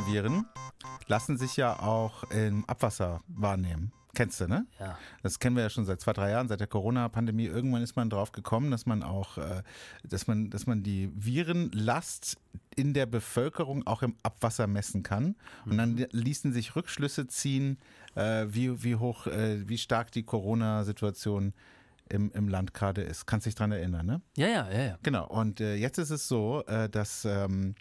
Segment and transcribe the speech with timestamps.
[0.00, 0.46] Coronaviren
[1.08, 3.92] lassen sich ja auch im Abwasser wahrnehmen.
[4.14, 4.66] Kennst du, ne?
[4.78, 4.98] Ja.
[5.22, 7.44] Das kennen wir ja schon seit zwei, drei Jahren, seit der Corona-Pandemie.
[7.44, 9.62] Irgendwann ist man drauf gekommen, dass man auch, äh,
[10.02, 12.38] dass man, dass man die Virenlast
[12.74, 15.36] in der Bevölkerung auch im Abwasser messen kann.
[15.66, 17.78] Und dann ließen sich Rückschlüsse ziehen,
[18.14, 21.52] äh, wie, wie hoch, äh, wie stark die Corona-Situation
[22.08, 23.26] im, im Land gerade ist.
[23.26, 24.22] Kannst dich dran erinnern, ne?
[24.36, 24.98] Ja, ja, ja, ja.
[25.02, 25.26] Genau.
[25.28, 27.76] Und jetzt ist es so, dass ähm,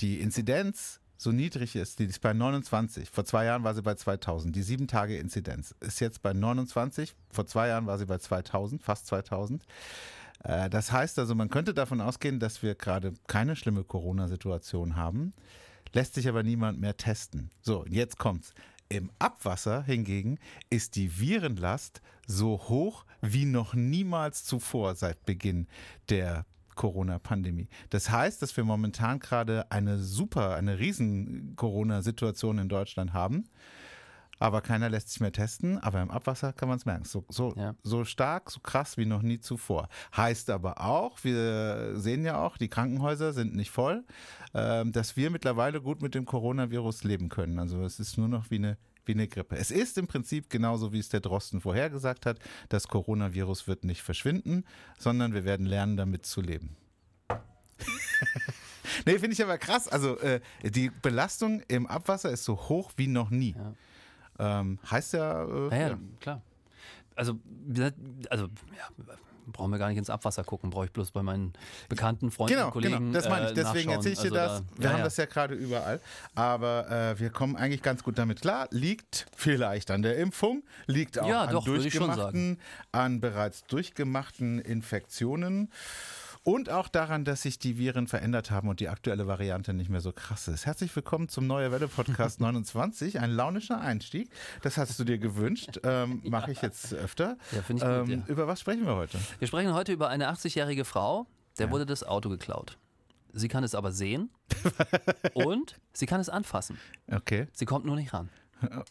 [0.00, 3.10] die Inzidenz so niedrig ist, die ist bei 29.
[3.10, 4.54] Vor zwei Jahren war sie bei 2000.
[4.54, 7.14] Die sieben Tage Inzidenz ist jetzt bei 29.
[7.30, 9.64] Vor zwei Jahren war sie bei 2000, fast 2000.
[10.44, 15.32] Äh, Das heißt also, man könnte davon ausgehen, dass wir gerade keine schlimme Corona-Situation haben.
[15.92, 17.50] Lässt sich aber niemand mehr testen.
[17.60, 18.54] So, jetzt kommt's.
[18.88, 25.66] Im Abwasser hingegen ist die Virenlast so hoch wie noch niemals zuvor seit Beginn
[26.08, 27.68] der Corona-Pandemie.
[27.90, 33.44] Das heißt, dass wir momentan gerade eine super, eine riesen Corona-Situation in Deutschland haben.
[34.38, 37.04] Aber keiner lässt sich mehr testen, aber im Abwasser kann man es merken.
[37.04, 37.76] So, so, Ja.
[37.84, 39.88] so stark, so krass wie noch nie zuvor.
[40.16, 44.04] Heißt aber auch, wir sehen ja auch, die Krankenhäuser sind nicht voll,
[44.52, 47.60] ähm, dass wir mittlerweile gut mit dem Coronavirus leben können.
[47.60, 49.56] Also es ist nur noch wie eine, wie eine Grippe.
[49.56, 52.38] Es ist im Prinzip genauso, wie es der Drosten vorhergesagt hat.
[52.68, 54.64] Das Coronavirus wird nicht verschwinden,
[54.98, 56.76] sondern wir werden lernen, damit zu leben.
[59.06, 59.88] nee, finde ich aber krass.
[59.88, 63.54] Also äh, die Belastung im Abwasser ist so hoch wie noch nie.
[64.38, 66.42] Ähm, heißt ja, äh, Ja, ja, klar.
[67.14, 67.38] Also,
[68.30, 69.14] also ja,
[69.50, 71.52] brauchen wir gar nicht ins Abwasser gucken, brauche ich bloß bei meinen
[71.88, 72.98] bekannten Freunden Genau, und Kollegen.
[72.98, 73.50] genau, das meine ich.
[73.52, 74.58] äh, Deswegen erzähle ich dir Also das.
[74.60, 75.04] da- Wir ja, haben ja.
[75.04, 76.00] das ja gerade überall.
[76.34, 78.68] Aber äh, wir kommen eigentlich ganz gut damit klar.
[78.70, 82.58] Liegt vielleicht an der Impfung, liegt auch Ja, an doch, durchgemachten,
[82.92, 85.70] an bereits durchgemachten Infektionen.
[86.44, 90.00] Und auch daran, dass sich die Viren verändert haben und die aktuelle Variante nicht mehr
[90.00, 90.66] so krass ist.
[90.66, 93.20] Herzlich willkommen zum Neue Welle Podcast 29.
[93.20, 94.28] Ein launischer Einstieg.
[94.62, 95.78] Das hast du dir gewünscht.
[95.84, 97.36] Ähm, Mache ich jetzt öfter.
[97.52, 98.32] Ja, finde ich gut, ähm, ja.
[98.32, 99.18] Über was sprechen wir heute?
[99.38, 102.76] Wir sprechen heute über eine 80-jährige Frau, der wurde das Auto geklaut.
[103.32, 104.28] Sie kann es aber sehen
[105.34, 106.76] und sie kann es anfassen.
[107.08, 107.46] Okay.
[107.52, 108.30] Sie kommt nur nicht ran.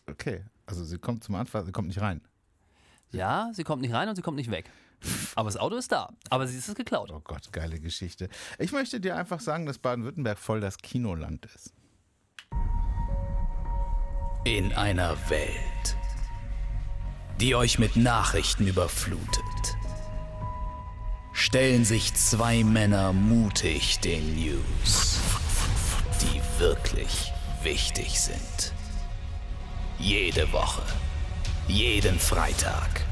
[0.09, 0.45] Okay.
[0.65, 2.21] Also sie kommt zum Anfang, sie kommt nicht rein.
[3.11, 4.71] Ja, sie kommt nicht rein und sie kommt nicht weg.
[5.35, 6.09] Aber das Auto ist da.
[6.29, 7.11] Aber sie ist es geklaut.
[7.11, 8.29] Oh Gott, geile Geschichte.
[8.59, 11.73] Ich möchte dir einfach sagen, dass Baden-Württemberg voll das Kinoland ist.
[14.43, 15.97] In einer Welt,
[17.39, 19.77] die euch mit Nachrichten überflutet,
[21.33, 25.19] stellen sich zwei Männer mutig den News,
[26.21, 27.31] die wirklich
[27.63, 28.73] wichtig sind.
[29.99, 30.81] Jede Woche,
[31.67, 33.05] jeden Freitag,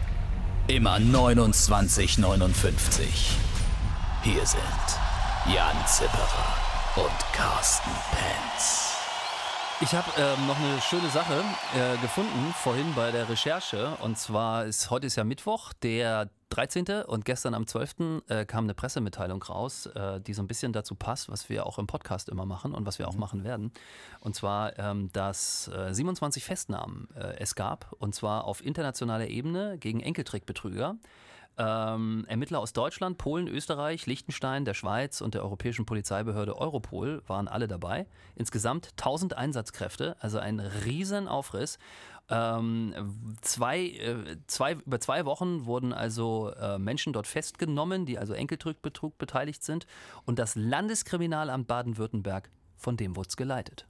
[0.69, 3.33] immer 29,59.
[4.21, 4.61] Hier sind
[5.51, 6.53] Jan Zipperer
[6.95, 8.93] und Carsten Penz.
[9.81, 11.43] Ich habe ähm, noch eine schöne Sache
[11.75, 13.97] äh, gefunden vorhin bei der Recherche.
[14.01, 17.03] Und zwar ist heute ist ja Mittwoch, der 13.
[17.05, 18.23] und gestern am 12.
[18.27, 21.77] Äh, kam eine Pressemitteilung raus, äh, die so ein bisschen dazu passt, was wir auch
[21.77, 23.71] im Podcast immer machen und was wir auch machen werden.
[24.19, 27.93] Und zwar, ähm, dass äh, 27 Festnahmen äh, es gab.
[27.99, 30.95] Und zwar auf internationaler Ebene gegen Enkeltrickbetrüger.
[31.59, 37.49] Ähm, Ermittler aus Deutschland, Polen, Österreich, Liechtenstein, der Schweiz und der europäischen Polizeibehörde Europol waren
[37.49, 38.07] alle dabei.
[38.35, 41.77] Insgesamt 1000 Einsatzkräfte, also ein riesen Aufriss.
[42.29, 48.33] Ähm, zwei, äh, zwei, über zwei Wochen wurden also äh, Menschen dort festgenommen, die also
[48.33, 49.87] Enkeltrickbetrug beteiligt sind.
[50.25, 53.87] Und das Landeskriminalamt Baden-Württemberg, von dem wurde es geleitet.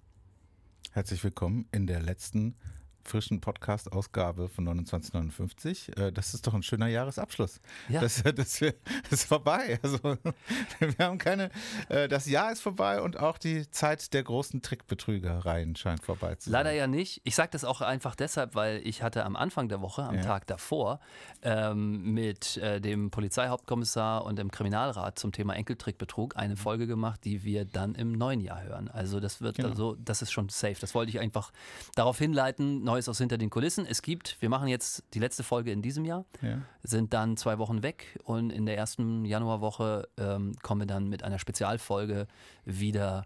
[0.91, 2.55] Herzlich willkommen in der letzten
[3.03, 5.97] frischen Podcast-Ausgabe von 2959.
[5.97, 7.59] Äh, Das ist doch ein schöner Jahresabschluss.
[7.87, 8.01] Ja.
[8.01, 8.61] Das, das, das
[9.11, 9.79] ist vorbei.
[9.83, 9.99] Also,
[10.79, 11.49] wir haben keine,
[11.89, 16.49] äh, das Jahr ist vorbei und auch die Zeit der großen Trickbetrügereien scheint vorbei zu
[16.49, 16.53] sein.
[16.53, 17.21] Leider ja nicht.
[17.23, 20.21] Ich sage das auch einfach deshalb, weil ich hatte am Anfang der Woche, am Ja.
[20.21, 20.99] Tag davor,
[21.41, 27.43] ähm, mit äh, dem Polizeihauptkommissar und dem Kriminalrat zum Thema Enkeltrickbetrug eine Folge gemacht, die
[27.43, 28.87] wir dann im neuen Jahr hören.
[28.89, 29.69] Also das wird Genau.
[29.69, 30.75] also, das ist schon safe.
[30.79, 31.51] Das wollte ich einfach
[31.95, 32.83] darauf hinleiten.
[32.99, 33.85] Neues aus hinter den Kulissen.
[33.85, 36.61] Es gibt, wir machen jetzt die letzte Folge in diesem Jahr, Ja.
[36.83, 41.23] sind dann zwei Wochen weg und in der ersten Januarwoche ähm, kommen wir dann mit
[41.23, 42.27] einer Spezialfolge
[42.65, 43.25] wieder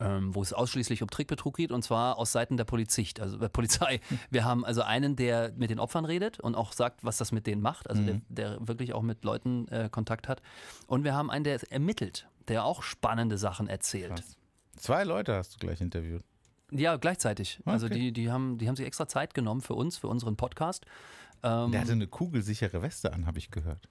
[0.00, 3.06] ähm, wo es ausschließlich um Trickbetrug geht und zwar aus Seiten der Polizei.
[3.20, 4.00] Also der Polizei.
[4.30, 7.46] Wir haben also einen, der mit den Opfern redet und auch sagt, was das mit
[7.46, 10.42] denen macht, also der, der wirklich auch mit Leuten äh, Kontakt hat.
[10.88, 14.16] Und wir haben einen, der ermittelt, der auch spannende Sachen erzählt.
[14.16, 14.36] Krass.
[14.76, 16.24] Zwei Leute hast du gleich interviewt.
[16.74, 17.60] Ja, gleichzeitig.
[17.64, 17.94] Also Okay.
[17.94, 20.84] die, die, haben, die haben sich extra Zeit genommen für uns, für unseren Podcast.
[21.42, 23.88] Ähm, Der hatte eine kugelsichere Weste an, habe ich gehört.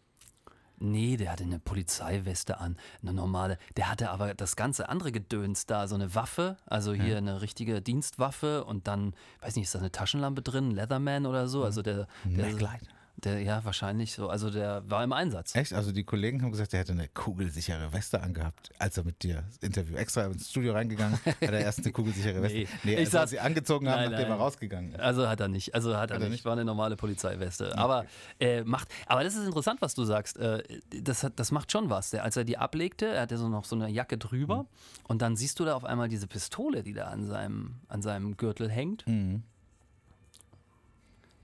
[0.80, 3.58] Nee, der hatte eine Polizeiweste an, eine normale.
[3.78, 7.82] Der hatte aber das ganze andere Gedöns da, so eine Waffe, also hier eine richtige
[7.82, 11.64] Dienstwaffe und dann, weiß nicht, ist da eine Taschenlampe drin, Leatherman oder so.
[11.64, 12.88] Also der, der, Maglite.
[13.26, 15.56] Der ja wahrscheinlich so, also der war im Einsatz.
[15.56, 15.74] Echt?
[15.74, 19.44] Also die Kollegen haben gesagt, er hätte eine kugelsichere Weste angehabt, als er mit dir
[19.48, 22.54] das Interview extra ins Studio reingegangen, hat er erst eine kugelsichere Weste.
[22.58, 24.40] Nee, Nee, ich als er sag- sie angezogen haben, Nein, nachdem er nein.
[24.40, 25.00] rausgegangen ist.
[25.00, 25.74] Also hat er nicht.
[25.76, 26.32] Also hat er, Hat er nicht.
[26.32, 26.46] nicht?
[26.46, 27.78] War eine normale Polizeiweste.
[27.78, 28.06] Aber
[28.40, 28.88] äh, macht.
[29.08, 30.38] Aber das ist interessant, was du sagst.
[30.38, 30.64] Äh,
[31.02, 32.10] das, hat, das macht schon was.
[32.12, 34.66] Der, als er die ablegte, er hatte so noch so eine Jacke drüber
[35.08, 38.38] und dann siehst du da auf einmal diese Pistole, die da an seinem, an seinem
[38.38, 39.06] Gürtel hängt.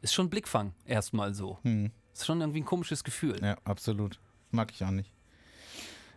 [0.02, 1.60] Ist schon Blickfang erstmal so.
[2.14, 3.40] Ist schon irgendwie ein komisches Gefühl.
[3.42, 4.20] Ja, absolut.
[4.52, 5.12] Mag ich auch nicht.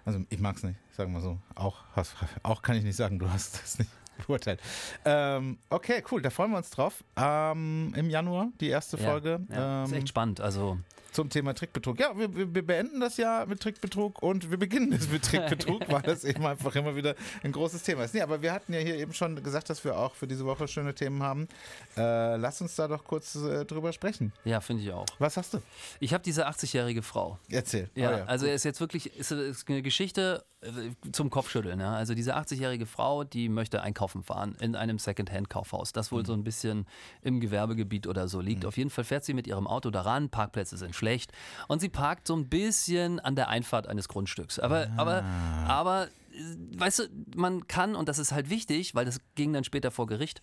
[0.04, 1.38] Also ich mag es nicht, sagen wir so.
[1.54, 3.90] Auch, hast, auch kann ich nicht sagen, du hast das nicht
[4.26, 4.60] beurteilt.
[5.04, 7.04] Ähm, okay, cool, da freuen wir uns drauf.
[7.16, 10.40] Ähm, Im Januar die erste Ja, Folge Ja, ist ähm, echt spannend.
[10.40, 10.78] Also
[11.12, 11.98] zum Thema Trickbetrug.
[11.98, 16.02] Ja, wir, wir, beenden das Jahr mit Trickbetrug und wir beginnen es mit Trickbetrug, weil
[16.02, 18.14] das eben einfach immer wieder ein großes Thema ist.
[18.14, 20.68] Nee, aber wir hatten ja hier eben schon gesagt, dass wir auch für diese Woche
[20.68, 21.48] schöne Themen haben.
[21.96, 24.32] Äh, lass uns da doch kurz äh, drüber sprechen.
[24.44, 25.06] ja, finde ich auch.
[25.18, 25.62] Was hast du?
[26.00, 27.38] Ich habe diese 80-jährige Frau.
[27.48, 27.90] Erzähl.
[27.94, 30.70] Ja, Oh also er ist jetzt wirklich ist, ist eine Geschichte äh,
[31.12, 31.80] zum Kopfschütteln.
[31.80, 31.94] Ja?
[31.94, 36.44] Also diese 80-jährige Frau, die möchte einkaufen fahren in einem Secondhand-Kaufhaus, das wohl so ein
[36.44, 36.86] bisschen
[37.22, 38.64] im Gewerbegebiet oder so liegt.
[38.64, 41.32] Auf jeden Fall fährt sie mit ihrem Auto daran, Parkplätze sind schlecht
[41.66, 44.60] und sie parkt so ein bisschen an der Einfahrt eines Grundstücks.
[44.60, 45.24] Aber, aber,
[45.66, 47.02] aber äh, weißt du,
[47.34, 50.40] man kann, und das ist halt wichtig, weil das ging dann später vor Gericht,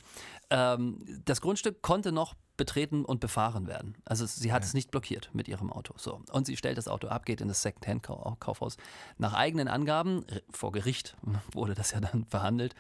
[0.50, 3.96] ähm, das Grundstück konnte noch betreten und befahren werden.
[4.04, 5.94] Also sie hat es nicht blockiert mit ihrem Auto.
[5.96, 6.22] So.
[6.34, 8.76] Und sie stellt das Auto ab, geht in das Second-Hand-Kaufhaus.
[9.18, 11.16] Nach eigenen Angaben, vor Gericht
[11.54, 12.76] wurde das ja dann verhandelt,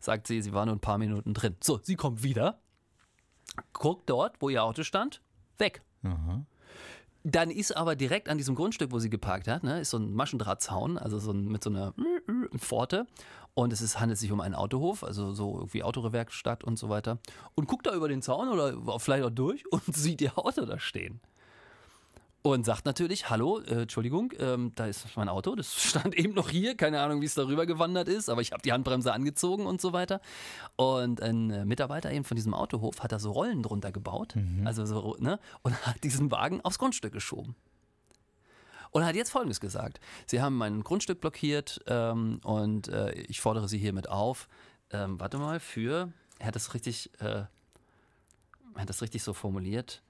[0.00, 1.54] sagt sie, sie war nur ein paar Minuten drin.
[1.62, 2.58] So, sie kommt wieder,
[3.72, 5.22] guckt dort, wo ihr Auto stand,
[5.58, 5.82] weg.
[7.22, 10.14] Dann ist aber direkt an diesem Grundstück, wo sie geparkt hat, ne, ist so ein
[10.14, 11.94] Maschendrahtzaun, also so ein, mit so einer
[12.56, 13.06] Pforte.
[13.54, 17.18] Und es ist, handelt sich um einen Autohof, also so irgendwie Autorewerkstatt und so weiter.
[17.54, 20.78] Und guckt da über den Zaun oder vielleicht auch durch und sieht ihr Auto da
[20.78, 21.20] stehen.
[22.42, 26.48] Und sagt natürlich, hallo, äh, Entschuldigung, ähm, da ist mein Auto, das stand eben noch
[26.48, 29.80] hier, keine Ahnung, wie es darüber gewandert ist, aber ich habe die Handbremse angezogen und
[29.80, 30.22] so weiter.
[30.76, 34.34] Und ein äh, Mitarbeiter eben von diesem Autohof hat da so Rollen drunter gebaut,
[34.64, 37.56] also so, ne, und hat diesen Wagen aufs Grundstück geschoben.
[38.90, 40.00] Und hat jetzt Folgendes gesagt.
[40.26, 44.48] Sie haben mein Grundstück blockiert ähm, und äh, ich fordere Sie hiermit auf.
[44.90, 47.48] Ähm, warte mal, für, er hat das richtig, äh, er
[48.76, 50.02] hat das richtig so formuliert,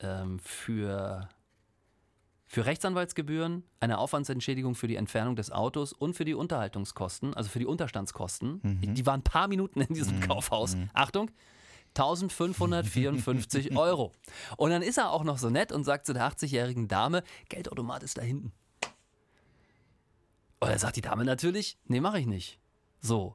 [0.00, 1.28] ähm, für,
[2.48, 7.58] für Rechtsanwaltsgebühren, eine Aufwandsentschädigung für die Entfernung des Autos und für die Unterhaltungskosten, also für
[7.58, 8.60] die Unterstandskosten.
[8.94, 10.74] Die waren ein paar Minuten in diesem Kaufhaus.
[10.94, 11.30] Achtung,
[11.94, 14.12] 1554 Euro.
[14.56, 18.02] Und dann ist er auch noch so nett und sagt zu der 80-jährigen Dame, Geldautomat
[18.02, 18.52] ist da hinten.
[20.60, 22.58] Und dann sagt die Dame natürlich, nee, mache ich nicht.
[23.00, 23.34] So.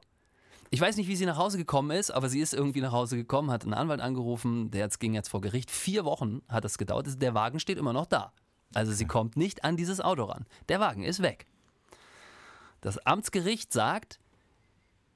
[0.70, 3.16] Ich weiß nicht, wie sie nach Hause gekommen ist, aber sie ist irgendwie nach Hause
[3.16, 5.70] gekommen, hat einen Anwalt angerufen, der jetzt ging jetzt vor Gericht.
[5.70, 7.22] Vier Wochen hat es gedauert.
[7.22, 8.32] Der Wagen steht immer noch da.
[8.74, 10.46] Also sie kommt nicht an dieses Auto ran.
[10.68, 11.46] Der Wagen ist weg.
[12.80, 14.18] Das Amtsgericht sagt,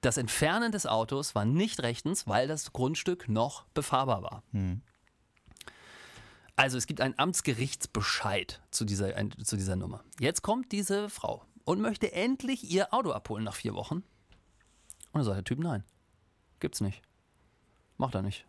[0.00, 4.42] das Entfernen des Autos war nicht rechtens, weil das Grundstück noch befahrbar war.
[6.56, 10.02] Also es gibt einen Amtsgerichtsbescheid zu dieser, ein, zu dieser Nummer.
[10.18, 13.96] Jetzt kommt diese Frau und möchte endlich ihr Auto abholen nach vier Wochen.
[15.12, 15.84] Und dann sagt der Typ, nein,
[16.60, 17.02] gibt's nicht.
[17.96, 18.46] Macht er nicht.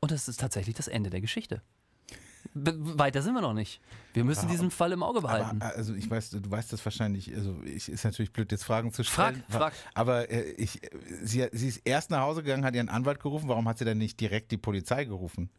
[0.00, 1.62] Und das ist tatsächlich das Ende der Geschichte.
[2.64, 3.80] Weiter sind wir noch nicht.
[4.14, 5.62] Wir müssen diesen Fall im Auge behalten.
[5.62, 8.92] Aber, also ich weiß, du weißt das wahrscheinlich, also ich, ist natürlich blöd, jetzt Fragen
[8.92, 9.44] zu Frag, stellen.
[9.48, 9.72] frag.
[9.94, 10.80] Aber äh, ich,
[11.22, 13.98] sie, sie ist erst nach Hause gegangen, hat ihren Anwalt gerufen, warum hat sie dann
[13.98, 15.50] nicht direkt die Polizei gerufen?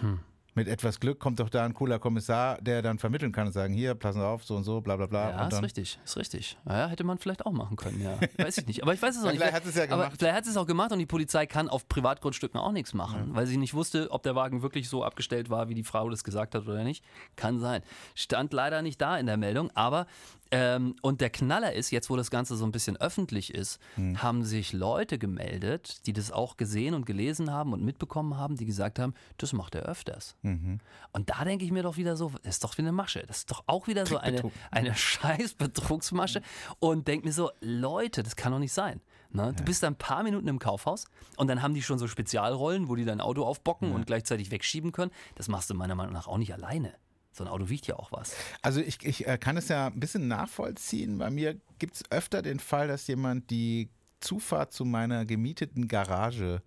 [0.00, 0.20] Hm.
[0.54, 3.72] Mit etwas Glück kommt doch da ein cooler Kommissar, der dann vermitteln kann und sagen,
[3.72, 5.30] hier, passen Sie auf, so und so, bla bla bla.
[5.30, 6.58] Ja, ist richtig, ist richtig.
[6.68, 8.18] Ja, hätte man vielleicht auch machen können, ja.
[8.44, 8.82] Weiß ich nicht.
[8.82, 9.40] Aber ich weiß es auch Ja, nicht.
[9.40, 10.16] vielleicht hat es ja Aber gemacht.
[10.18, 13.46] vielleicht hat es auch gemacht und die Polizei kann auf Privatgrundstücken auch nichts machen, weil
[13.46, 16.54] sie nicht wusste, ob der Wagen wirklich so abgestellt war, wie die Frau das gesagt
[16.54, 17.02] hat oder nicht.
[17.36, 17.82] Kann sein.
[18.14, 20.06] Stand leider nicht da in der Meldung, aber
[20.52, 24.22] ähm, und der Knaller ist, jetzt wo das Ganze so ein bisschen öffentlich ist, Hm.
[24.22, 28.66] haben sich Leute gemeldet, die das auch gesehen und gelesen haben und mitbekommen haben, die
[28.66, 30.36] gesagt haben, das macht er öfters.
[30.42, 30.78] Mhm.
[31.12, 33.24] Und da denke ich mir doch wieder so, das ist doch wie eine Masche.
[33.26, 36.42] Das ist doch auch wieder so eine, eine scheiß Betrugsmasche.
[36.78, 39.00] Und denke mir so, Leute, das kann doch nicht sein.
[39.30, 39.54] Ne?
[39.56, 41.06] Du bist da ein paar Minuten im Kaufhaus
[41.38, 44.92] und dann haben die schon so Spezialrollen, wo die dein Auto aufbocken und gleichzeitig wegschieben
[44.92, 45.10] können.
[45.34, 46.92] Das machst du meiner Meinung nach auch nicht alleine.
[47.32, 48.34] So ein Auto wiegt ja auch was.
[48.60, 51.18] Also ich, ich äh, kann es ja ein bisschen nachvollziehen.
[51.18, 53.88] Bei mir gibt es öfter den Fall, dass jemand die
[54.20, 56.62] Zufahrt zu meiner gemieteten Garage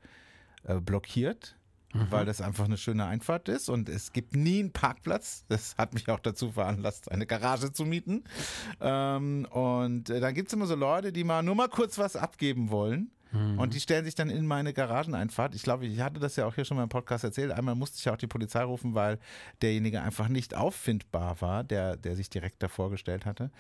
[0.64, 1.56] äh, blockiert
[2.10, 5.46] weil das einfach eine schöne Einfahrt ist und es gibt nie einen Parkplatz.
[5.48, 8.24] Das hat mich auch dazu veranlasst, eine Garage zu mieten.
[8.82, 12.16] Ähm, und äh, dann gibt es immer so Leute, die mal nur mal kurz was
[12.16, 13.12] abgeben wollen.
[13.36, 13.60] Mhm.
[13.60, 15.56] Und die stellen sich dann in meine Garageneinfahrt.
[15.56, 17.52] Ich glaube, ich hatte das ja auch hier schon mal im Podcast erzählt.
[17.52, 19.20] Einmal musste ich ja auch die Polizei rufen, weil
[19.62, 23.52] derjenige einfach nicht auffindbar war, der, der sich direkt davor gestellt hatte.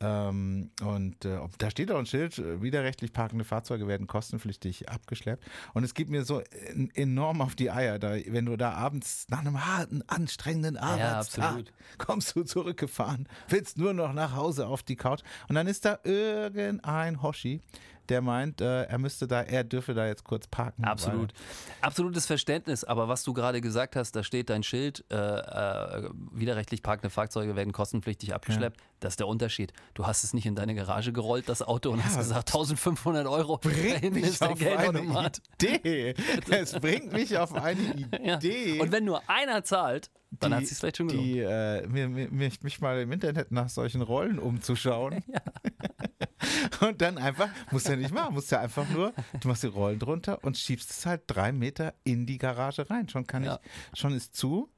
[0.00, 5.44] Ähm, und äh, da steht auch ein Schild, äh, widerrechtlich parkende Fahrzeuge werden kostenpflichtig abgeschleppt.
[5.74, 6.40] Und es geht mir so
[6.72, 11.44] en- enorm auf die Eier, da, wenn du da abends nach einem harten, anstrengenden Arbeitstag
[11.44, 11.72] absolut.
[11.98, 15.98] kommst du zurückgefahren, willst nur noch nach Hause auf die Couch und dann ist da
[16.04, 17.60] irgendein Hoshi,
[18.10, 20.84] der meint, äh, er müsste da, er dürfe da jetzt kurz parken.
[20.84, 21.32] Absolut.
[21.80, 26.82] Absolutes Verständnis, aber was du gerade gesagt hast, da steht dein Schild, äh, äh, widerrechtlich
[26.82, 28.80] parkende Fahrzeuge werden kostenpflichtig abgeschleppt.
[29.00, 29.72] Das ist der Unterschied.
[29.94, 33.58] Du hast es nicht in deine Garage gerollt, das Auto, und hast gesagt, 1500 Euro.
[33.58, 35.30] Bringt mich auf eine.
[35.60, 36.14] Idee.
[36.50, 37.76] Es bringt mich auf eine
[38.22, 38.36] Ja.
[38.36, 38.80] Idee.
[38.80, 41.26] Und wenn nur einer zahlt, dann hat es sich vielleicht schon gelohnt.
[41.26, 45.22] die, äh, mir, mir, mich, mich mal im Internet nach solchen Rollen umzuschauen.
[46.80, 49.68] und dann einfach, musst du ja nicht machen, musst ja einfach nur, du machst die
[49.68, 53.08] Rollen drunter und schiebst es halt drei Meter in die Garage rein.
[53.08, 53.58] Schon kann Ja.
[53.92, 54.68] ich, schon ist zu,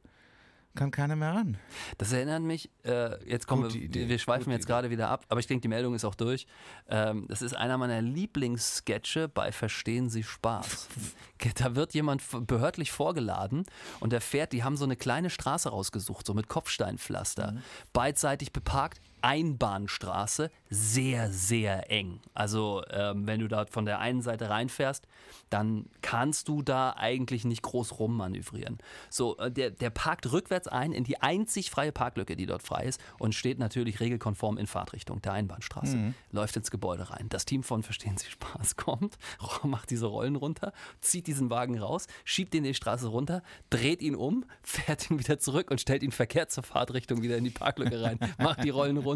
[0.75, 1.59] kann keiner mehr ran.
[1.97, 4.73] Das erinnert mich, äh, jetzt kommen wir, Idee, wir schweifen jetzt Idee.
[4.73, 6.47] gerade wieder ab, aber ich denke, die Meldung ist auch durch.
[6.89, 10.87] Ähm, das ist einer meiner Lieblingssketche bei Verstehen Sie Spaß.
[11.57, 13.65] da wird jemand behördlich vorgeladen
[13.99, 17.63] und der fährt, die haben so eine kleine Straße rausgesucht, so mit Kopfsteinpflaster, Mhm.
[17.93, 19.01] beidseitig beparkt.
[19.23, 22.21] Einbahnstraße, sehr, sehr eng.
[22.35, 25.07] Also ähm, wenn du da von der einen Seite reinfährst,
[25.51, 28.79] dann kannst du da eigentlich nicht groß rummanövrieren.
[29.11, 32.85] So, äh, der, der parkt rückwärts ein in die einzig freie Parklücke, die dort frei
[32.85, 36.15] ist und steht natürlich regelkonform in Fahrtrichtung der Einbahnstraße.
[36.33, 37.29] Läuft ins Gebäude rein.
[37.29, 39.19] Das Team von Verstehen Sie Spaß kommt,
[39.63, 44.15] macht diese Rollen runter, zieht diesen Wagen raus, schiebt ihn die Straße runter, dreht ihn
[44.15, 48.03] um, fährt ihn wieder zurück und stellt ihn verkehrt zur Fahrtrichtung wieder in die Parklücke
[48.03, 49.08] rein, macht die Rollen runter.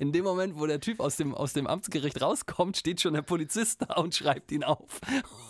[0.00, 3.22] In dem Moment, wo der Typ aus dem, aus dem Amtsgericht rauskommt, steht schon der
[3.22, 5.00] Polizist da und schreibt ihn auf.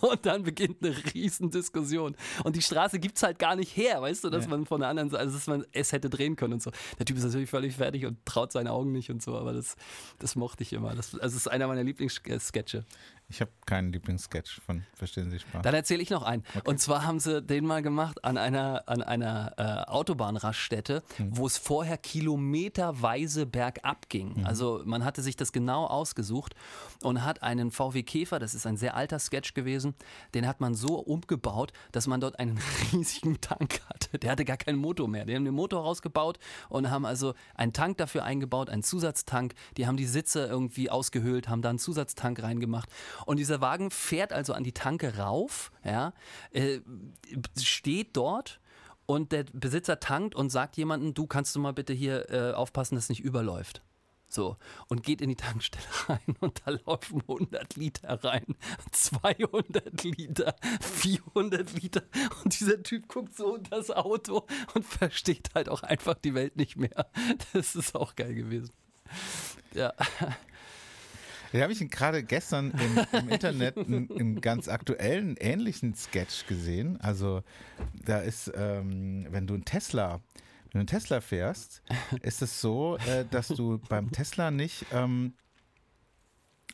[0.01, 2.17] Und dann beginnt eine riesen Diskussion.
[2.45, 4.91] Und die Straße gibt es halt gar nicht her, weißt du, dass man von der
[4.91, 6.71] anderen Seite, also dass man es hätte drehen können und so.
[6.99, 9.77] Der Typ ist natürlich völlig fertig und traut seine Augen nicht und so, aber das,
[10.19, 10.95] das mochte ich immer.
[10.95, 12.85] Das, also das ist einer meiner Lieblingssketche.
[13.29, 15.63] Ich habe keinen Lieblingssketch von Verstehen Sie Spaß.
[15.63, 16.45] Dann erzähle ich noch einen.
[16.65, 21.57] Und zwar haben sie den mal gemacht an einer, an einer äh, Autobahnraststätte, wo es
[21.57, 24.45] vorher kilometerweise bergab ging.
[24.45, 26.55] Also man hatte sich das genau ausgesucht
[27.03, 29.95] und hat einen VW Käfer, das ist ein sehr alter Sketch gewesen,
[30.35, 32.59] den hat man so umgebaut, dass man dort einen
[32.93, 34.19] riesigen Tank hatte.
[34.19, 35.25] Der hatte gar keinen Motor mehr.
[35.25, 36.39] Die haben den Motor rausgebaut
[36.69, 39.55] und haben also einen Tank dafür eingebaut, einen Zusatztank.
[39.77, 42.89] Die haben die Sitze irgendwie ausgehöhlt, haben da einen Zusatztank reingemacht.
[43.27, 46.13] Und dieser Wagen fährt also an die Tanke rauf, ja,
[46.53, 46.81] äh,
[47.61, 48.61] steht dort
[49.07, 52.95] und der Besitzer tankt und sagt jemandem, du kannst du mal bitte hier äh, aufpassen,
[52.95, 53.83] dass es nicht überläuft.
[54.29, 54.57] So,
[54.89, 58.57] und geht in die Tankstelle rein und da laufen 100 Liter rein,
[58.91, 62.03] 200 Liter, 400 Liter
[62.43, 64.45] und dieser Typ guckt so unter das Auto
[64.75, 67.07] und versteht halt auch einfach die Welt nicht mehr.
[67.53, 68.73] Das ist auch geil gewesen.
[69.73, 69.93] Ja,
[71.55, 77.01] Da habe ich gerade gestern im, im Internet einen, einen ganz aktuellen, ähnlichen Sketch gesehen.
[77.01, 77.43] Also
[78.05, 81.83] da ist, ähm, wenn du einen Tesla, wenn du einen Tesla fährst,
[82.23, 85.35] ist es so, äh, dass du beim Tesla nicht ähm,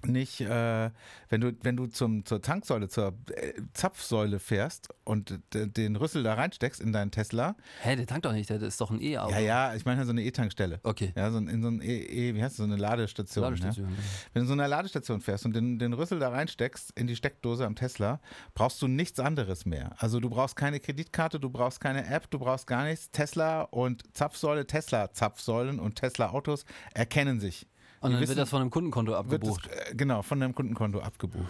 [0.06, 0.90] nicht, äh,
[1.28, 6.34] wenn du, wenn du zum, zur Tanksäule, zur äh, Zapfsäule fährst und den Rüssel da
[6.34, 7.56] reinsteckst in deinen Tesla.
[7.82, 9.32] hä, der tankt doch nicht, der ist doch ein E-Auto.
[9.32, 10.80] Ja, ja, ich meine so eine E-Tankstelle.
[10.82, 11.12] Okay.
[11.16, 13.44] Ja, so ein, in so ein E, e wie heißt das, so eine Ladestation.
[13.44, 13.90] Ladestation, Ja?
[13.90, 14.08] genau.
[14.32, 17.66] Wenn du so eine Ladestation fährst und den, den Rüssel da reinsteckst in die Steckdose
[17.66, 18.20] am Tesla,
[18.54, 19.92] brauchst du nichts anderes mehr.
[19.98, 23.10] Also du brauchst keine Kreditkarte, du brauchst keine App, du brauchst gar nichts.
[23.10, 26.64] Tesla und Zapfsäule, Tesla-Zapfsäulen und Tesla-Autos
[26.94, 27.66] erkennen sich.
[28.00, 29.68] Und dann wissen- wird das von einem Kundenkonto wird das, abgebucht.
[29.90, 31.44] äh, genau, von deinem Kundenkonto abgebucht.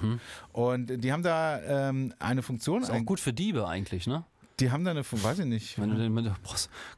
[0.53, 4.25] Und die haben da ähm, eine Funktion, ist auch gut für Diebe eigentlich, ne?
[4.61, 5.79] Die haben da eine, weiß ich nicht.
[5.81, 6.31] Wenn du den mit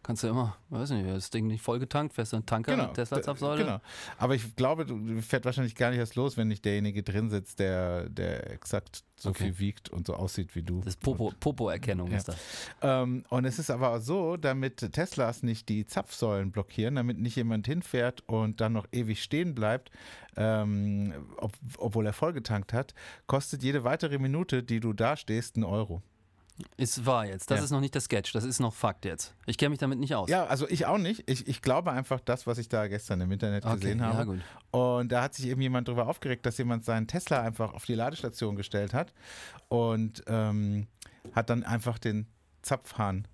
[0.03, 3.65] kannst du immer, weiß nicht, das Ding nicht voll getankt, fährst du einen Tanker, Tesla-Zapfsäule.
[3.65, 3.81] Genau.
[4.19, 7.59] Aber ich glaube, du fährt wahrscheinlich gar nicht erst los, wenn nicht derjenige drin sitzt,
[7.61, 9.45] der, der exakt so Okay.
[9.45, 10.79] viel wiegt und so aussieht wie du.
[10.81, 12.17] Das ist Popo- Popo-Erkennung Ja.
[12.17, 12.37] ist das.
[12.83, 17.67] Ähm, und es ist aber so, damit Teslas nicht die Zapfsäulen blockieren, damit nicht jemand
[17.67, 19.93] hinfährt und dann noch ewig stehen bleibt,
[20.37, 22.95] ähm, ob, obwohl er vollgetankt hat,
[23.29, 26.03] kostet jede weitere Minute, die du da stehst, einen Euro.
[26.77, 27.51] Ist wahr jetzt.
[27.51, 27.65] Das Ja.
[27.65, 29.35] ist noch nicht der Sketch, das ist noch Fakt jetzt.
[29.47, 30.29] Ich kenne mich damit nicht aus.
[30.29, 31.29] Ja, also ich auch nicht.
[31.29, 34.27] Ich, ich glaube einfach das, was ich da gestern im Internet Okay, gesehen ja, habe.
[34.27, 34.41] gut.
[34.71, 37.95] Und da hat sich eben jemand darüber aufgeregt, dass jemand seinen Tesla einfach auf die
[37.95, 39.13] Ladestation gestellt hat
[39.69, 40.87] und ähm,
[41.35, 42.27] hat dann einfach den
[42.63, 43.27] Zapfhahn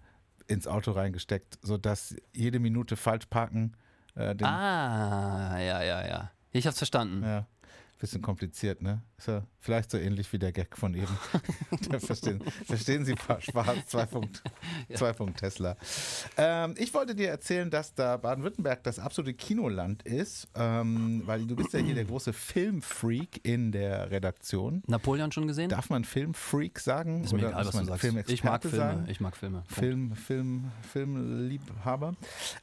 [0.47, 3.77] ins Auto reingesteckt, sodass jede Minute falsch parken.
[4.15, 6.31] Äh, den, Ah, ja, ja, ja.
[6.53, 7.23] Ich hab's verstanden.
[7.23, 7.47] Ja,
[7.99, 9.02] bisschen kompliziert, ne?
[9.17, 11.07] Ist ja vielleicht so ähnlich wie der Gag von eben.
[11.99, 14.43] Verstehen, verstehen Sie Spaß, zwei Punkt,
[14.95, 15.76] zwei Punkt Tesla.
[16.37, 21.57] Ähm, ich wollte dir erzählen, dass da Baden-Württemberg das absolute Kinoland ist, ähm, weil du
[21.57, 24.83] bist ja hier der große Filmfreak in der Redaktion.
[24.87, 25.69] Napoleon schon gesehen?
[25.69, 27.25] Darf man Filmfreak sagen?
[27.25, 28.31] Ist mir Oder egal, was du sagst.
[28.31, 28.76] Ich mag Filme.
[28.76, 29.07] sagen?
[29.09, 29.64] Ich mag Filme.
[29.67, 32.14] Film, Film, Filmliebhaber.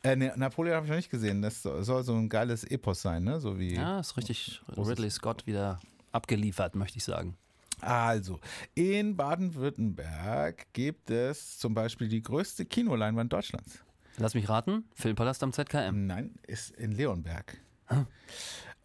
[0.04, 1.42] Äh, ne, Napoleon habe ich noch nicht gesehen.
[1.42, 3.42] Das soll so ein geiles Epos sein, ne?
[3.42, 3.75] So wie.
[3.75, 5.79] Ja, ist richtig Ridley Scott wieder
[6.12, 7.36] abgeliefert, möchte ich sagen.
[7.82, 8.39] Also,
[8.74, 13.84] in Baden-Württemberg gibt es zum Beispiel die größte Kinoleinwand Deutschlands.
[14.17, 16.05] Lass mich raten, Filmpalast am ZKM.
[16.05, 17.58] Nein, ist in Leonberg.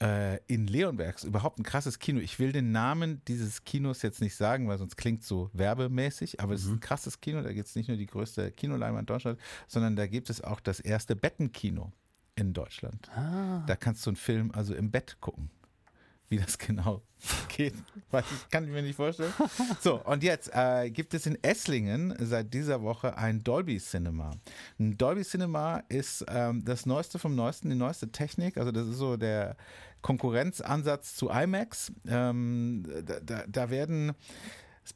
[0.02, 2.20] Äh, in Leonberg ist überhaupt ein krasses Kino.
[2.20, 6.54] Ich will den Namen dieses Kinos jetzt nicht sagen, weil sonst klingt so werbemäßig, aber
[6.54, 7.42] es ist ein krasses Kino.
[7.42, 10.80] Da gibt es nicht nur die größte Kinoleinwand Deutschlands, sondern da gibt es auch das
[10.80, 11.92] erste Bettenkino
[12.34, 13.10] in Deutschland.
[13.66, 15.50] Da kannst du einen Film also im Bett gucken.
[16.30, 17.02] Wie das genau
[17.48, 17.74] geht,
[18.12, 19.32] weiß ich, kann ich mir nicht vorstellen.
[19.80, 24.30] So, und jetzt äh, gibt es in Esslingen seit dieser Woche ein Dolby Cinema.
[24.78, 28.58] Ein Dolby Cinema ist ähm, das Neueste vom Neuesten, die neueste Technik.
[28.58, 29.56] Also das ist so der
[30.02, 31.92] Konkurrenzansatz zu IMAX.
[32.06, 34.12] Ähm, da, da, da werden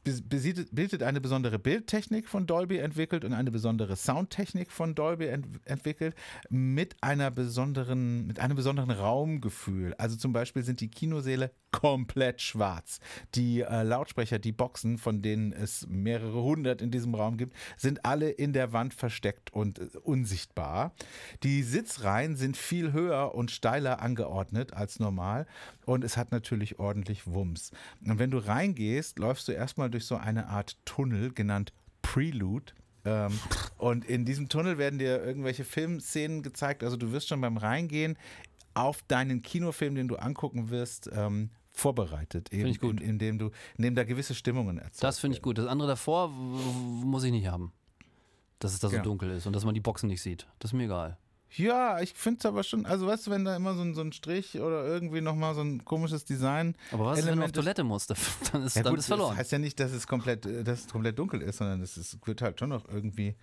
[0.05, 5.47] es bildet eine besondere Bildtechnik von Dolby entwickelt und eine besondere Soundtechnik von Dolby ent
[5.65, 6.15] entwickelt
[6.49, 9.95] mit einer besonderen, mit einem besonderen Raumgefühl.
[9.95, 13.01] Also zum Beispiel sind die Kinosäle komplett schwarz.
[13.35, 18.05] Die äh, Lautsprecher, die Boxen, von denen es mehrere hundert in diesem Raum gibt, sind
[18.05, 20.95] alle in der Wand versteckt und äh, unsichtbar.
[21.43, 25.49] Die Sitzreihen sind viel höher und steiler angeordnet als normal
[25.85, 27.73] und es hat natürlich ordentlich Wumms.
[28.07, 31.73] Und wenn du reingehst, läufst du erstmal durch so eine Art Tunnel, genannt
[32.03, 32.73] Prelude.
[33.05, 33.33] Ähm,
[33.79, 36.85] und in diesem Tunnel werden dir irgendwelche Filmszenen gezeigt.
[36.85, 38.17] Also du wirst schon beim Reingehen
[38.75, 42.53] auf deinen Kinofilm, den du angucken wirst, ähm, vorbereitet.
[42.53, 43.01] Eben, ich gut.
[43.01, 45.59] In, indem du, indem da gewisse Stimmungen erzeugt Das finde ich gut.
[45.59, 47.73] Das andere davor muss ich nicht haben.
[48.61, 49.05] Dass es da so Genau.
[49.05, 50.47] dunkel ist und dass man die Boxen nicht sieht.
[50.61, 51.19] Das ist mir egal.
[51.57, 54.01] Ja, ich finde es aber schon, also weißt du, wenn da immer so ein, so
[54.01, 56.75] ein Strich oder irgendwie nochmal so ein komisches Design.
[56.91, 58.11] Aber was ist, wenn du auf Toilette musst?
[58.53, 59.31] Dann ist, Ja, dann gut, ist verloren.
[59.31, 61.97] Das heißt ja nicht, dass es komplett, äh, dass es komplett dunkel ist, sondern es
[61.97, 63.37] ist, wird halt schon noch irgendwie,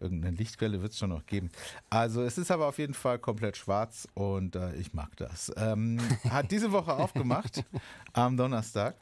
[0.00, 1.50] irgendeine Lichtquelle wird es schon noch geben.
[1.90, 5.52] Also es ist aber auf jeden Fall komplett schwarz und äh, ich mag das.
[5.56, 5.98] Ähm,
[6.30, 7.64] hat diese Woche aufgemacht
[8.14, 8.96] am Donnerstag.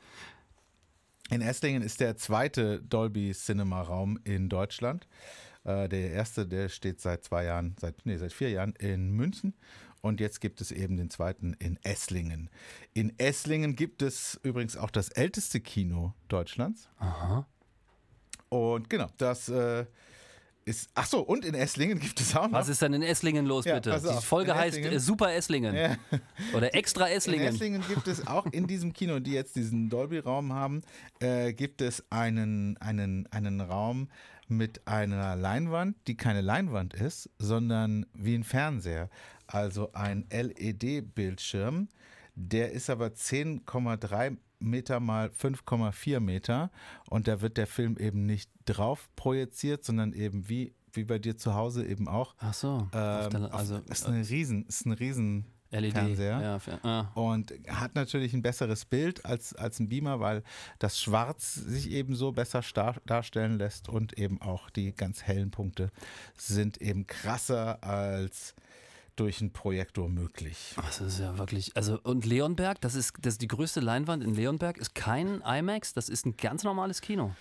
[1.30, 5.06] In Esslingen ist der zweite Dolby Cinema Raum in Deutschland.
[5.66, 9.54] Äh, der erste, der steht seit zwei Jahren, seit, nee, seit vier Jahren in München.
[10.00, 12.48] Und jetzt gibt es eben den zweiten in Esslingen.
[12.94, 16.88] In Esslingen gibt es übrigens auch das älteste Kino Deutschlands.
[16.98, 17.46] Aha.
[18.48, 19.86] Und genau, das äh,
[20.64, 20.88] ist.
[20.94, 22.52] Ach so, und in Esslingen gibt es auch noch.
[22.52, 24.00] Was ist denn in Esslingen los, bitte?
[24.00, 24.24] Die.
[24.24, 25.74] Folge In heißt Esslingen- äh, Super Esslingen.
[25.74, 25.96] Ja.
[26.54, 27.48] Oder Extra In Esslingen.
[27.48, 30.82] Esslingen gibt es auch in diesem Kino, die jetzt diesen Dolby-Raum haben,
[31.18, 34.08] äh, gibt es einen, einen, einen Raum
[34.48, 39.08] mit einer Leinwand, die keine Leinwand ist, sondern wie ein Fernseher.
[39.46, 41.88] Also ein LED-Bildschirm.
[42.34, 46.70] Der ist aber 10,3 Meter mal 5,4 Meter
[47.10, 51.36] und da wird der Film eben nicht drauf projiziert, sondern eben wie, wie bei dir
[51.36, 52.34] zu Hause eben auch.
[52.38, 52.88] Ach so.
[52.92, 55.92] Ähm, der- auf- also ist eine riesen, ist ein riesen LED.
[55.92, 56.40] Fernseher.
[56.40, 57.10] Ja, ah.
[57.14, 60.42] Und hat natürlich ein besseres Bild als, als ein Beamer, weil
[60.78, 65.50] das Schwarz sich eben so besser star darstellen lässt und eben auch die ganz hellen
[65.50, 65.90] Punkte
[66.36, 68.54] sind eben krasser als
[69.16, 70.74] durch einen Projektor möglich.
[70.76, 71.74] Das ist ja wirklich.
[71.74, 75.94] Also, und Leonberg, das ist, das ist die größte Leinwand in Leonberg, ist kein IMAX,
[75.94, 77.34] das ist ein ganz normales Kino.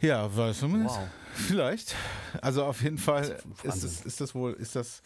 [0.00, 0.96] Ja, weiß zumindest.
[0.96, 1.08] Wow.
[1.36, 1.96] Vielleicht.
[2.42, 5.02] Also auf jeden Fall ist, es, ist das wohl, ist das,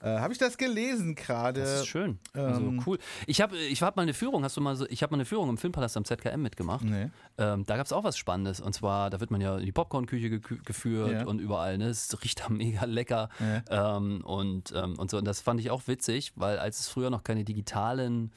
[0.00, 1.60] äh, habe ich das gelesen gerade.
[1.60, 2.18] Das ist schön.
[2.34, 2.98] Also ähm, cool.
[3.26, 5.24] Ich habe ich hab mal eine Führung, hast du mal so, ich habe mal eine
[5.24, 6.84] Führung im Filmpalast am ZKM mitgemacht.
[6.84, 7.10] Nee.
[7.38, 8.60] Ähm, da gab es auch was Spannendes.
[8.60, 11.24] Und zwar, da wird man ja in die Popcornküche gekü- geführt Ja.
[11.26, 11.78] und überall.
[11.78, 11.86] Ne?
[11.86, 13.28] Es riecht da mega lecker.
[13.70, 15.18] Ähm, und, ähm, und so.
[15.18, 18.30] Und das fand ich auch witzig, weil als es früher noch keine digitalen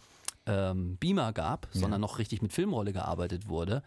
[0.48, 3.82] ähm, Beamer gab, sondern noch richtig mit Filmrolle gearbeitet wurde.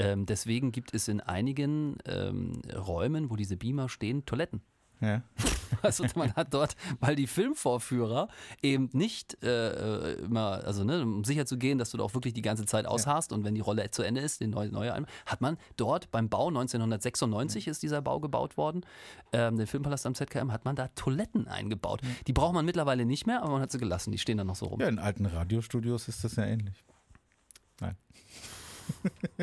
[0.00, 4.62] Ähm, deswegen gibt es in einigen ähm, Räumen, wo diese Beamer stehen, Toiletten.
[5.00, 5.22] Ja.
[5.82, 8.28] Also man hat dort, weil die Filmvorführer
[8.60, 12.34] eben nicht äh, immer, also ne, um sicher zu gehen, dass du da auch wirklich
[12.34, 15.08] die ganze Zeit ausharrst und wenn die Rolle zu Ende ist, den neue, neue Album,
[15.26, 18.84] hat man dort beim Bau 1996 ist dieser Bau gebaut worden,
[19.32, 22.00] ähm, den Filmpalast am ZKM, hat man da Toiletten eingebaut.
[22.26, 24.56] Die braucht man mittlerweile nicht mehr, aber man hat sie gelassen, die stehen da noch
[24.56, 24.80] so rum.
[24.80, 26.84] ja, in alten Radiostudios ist das ja ähnlich.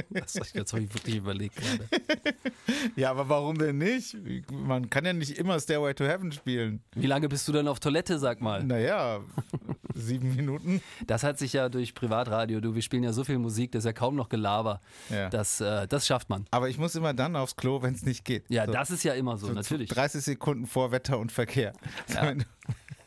[0.10, 1.88] Das, habe ich wirklich überlegt gerade.
[2.96, 4.18] Ja, aber warum denn nicht?
[4.52, 6.82] Man kann ja nicht immer Stairway to Heaven spielen.
[6.96, 8.64] Wie lange bist du denn auf Toilette, sag mal?
[8.64, 9.22] Naja,
[9.94, 10.82] sieben Minuten.
[11.06, 13.86] Das hat sich ja durch Privatradio, du, wir spielen ja so viel Musik, das ist
[13.86, 14.82] ja kaum noch Gelaber.
[15.10, 15.30] Ja.
[15.30, 16.46] Das, äh, das schafft man.
[16.52, 18.46] Aber ich muss immer dann aufs Klo, wenn es nicht geht.
[18.50, 19.90] Ja, So, das ist ja immer so, so natürlich.
[19.90, 21.74] 30 Sekunden vor Wetter und Verkehr.
[22.08, 22.28] So, Ja.
[22.28, 22.46] Wenn, du,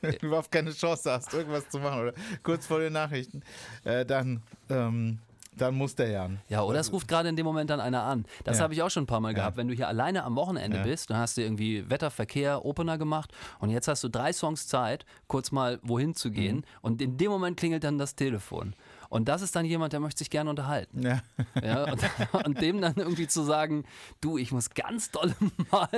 [0.01, 3.43] wenn du überhaupt keine Chance hast, irgendwas zu machen oder kurz vor den Nachrichten,
[3.85, 5.19] äh, dann, ähm,
[5.61, 6.41] dann muss der Jan.
[6.49, 8.25] Ja, oder es ruft gerade in dem Moment dann einer an.
[8.45, 8.65] Das Ja.
[8.65, 9.57] habe ich auch schon ein paar Mal gehabt.
[9.57, 10.83] Wenn du hier alleine am Wochenende Ja.
[10.85, 14.67] bist, dann hast du irgendwie Wetter, Verkehr, Opener gemacht und jetzt hast du drei Songs
[14.67, 16.63] Zeit, kurz mal wohin zu gehen Mhm.
[16.83, 18.75] und in dem Moment klingelt dann das Telefon.
[19.09, 21.03] Und das ist dann jemand, der möchte sich gerne unterhalten.
[21.03, 21.21] Ja.
[21.61, 22.01] Ja, und,
[22.47, 23.85] und dem dann irgendwie zu sagen,
[24.21, 25.35] du, ich muss ganz doll
[25.73, 25.89] mal,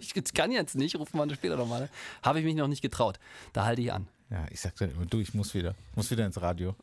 [0.00, 1.90] ich kann jetzt nicht, rufen wir später nochmal,
[2.22, 3.18] habe ich mich noch nicht getraut.
[3.52, 4.08] Da halte ich an.
[4.30, 5.74] ja, ich sag dann immer, du, ich muss wieder.
[5.94, 6.74] Muss wieder ins Radio.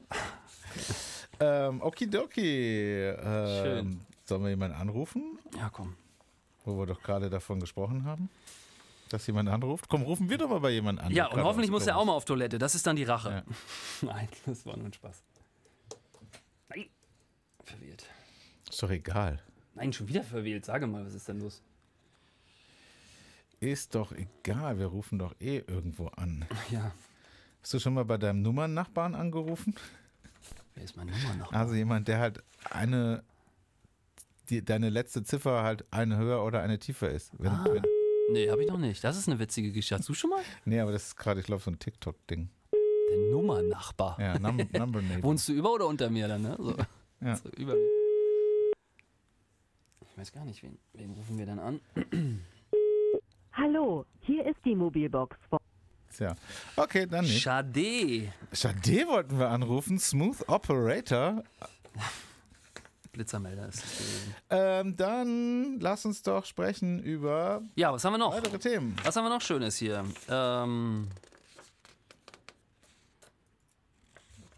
[1.41, 2.99] Ähm, okidoki.
[3.07, 3.99] Ähm, Schön.
[4.25, 5.95] Sollen wir jemanden anrufen, Ja, komm.
[6.63, 8.29] wo wir doch gerade davon gesprochen haben?
[9.09, 9.89] Dass jemand anruft?
[9.89, 11.11] Komm, rufen wir doch mal bei jemandem an.
[11.11, 12.57] Ja, der und hoffentlich muss Klo er auch mal auf Toilette.
[12.59, 13.29] Das ist dann die Rache.
[13.31, 13.43] Ja.
[14.13, 15.21] Nein, das war nur ein Spaß.
[16.69, 16.85] Nein.
[17.65, 18.05] Verwählt.
[18.69, 19.41] Ist doch egal.
[19.73, 20.63] Nein, schon wieder verwählt.
[20.65, 21.61] Sage mal, was ist denn los?
[23.59, 26.45] Ist doch egal, wir rufen doch eh irgendwo an.
[26.71, 26.91] Ja,
[27.61, 29.75] Hast du schon mal bei deinem Nummernnachbarn angerufen?
[30.75, 31.51] Wer ist meine Nummer noch?
[31.51, 33.23] Also jemand, der halt eine,
[34.49, 37.31] die, deine letzte Ziffer halt eine höher oder eine tiefer ist.
[37.37, 37.65] Wenn, Ah.
[37.69, 37.83] wenn,
[38.31, 39.03] Nee, habe ich noch nicht.
[39.03, 39.95] Das ist eine witzige Geschichte.
[39.97, 40.41] Hast du schon mal?
[40.63, 42.49] nee, aber das ist gerade, ich glaube, so ein TikTok-Ding.
[43.09, 44.17] Der Nummernachbar.
[44.21, 45.23] Ja, num Number Neighbor.
[45.23, 46.55] Wohnst du über oder unter mir dann, ne?
[46.57, 46.75] So,
[47.19, 47.35] Ja.
[47.35, 47.89] so über mir.
[50.09, 51.81] Ich weiß gar nicht, wen, wen rufen wir dann an?
[53.53, 55.59] Hallo, hier ist die Mobilbox von
[56.21, 56.35] Tja.
[56.75, 57.41] Okay, dann nicht.
[57.41, 58.31] Schade.
[58.53, 59.97] Schade wollten wir anrufen.
[59.97, 61.43] Smooth Operator.
[63.11, 63.83] Blitzermelder ist.
[64.51, 68.35] Ähm, dann lass uns doch sprechen über Ja, was haben wir noch?
[68.35, 68.95] weitere Themen.
[69.03, 70.05] Was haben wir noch Schönes hier?
[70.29, 71.07] Ähm